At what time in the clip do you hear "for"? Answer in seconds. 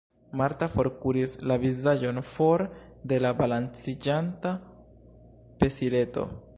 2.31-2.63